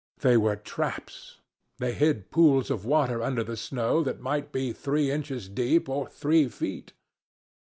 [0.21, 1.41] They were traps.
[1.77, 6.07] They hid pools of water under the snow that might be three inches deep, or
[6.09, 6.93] three feet.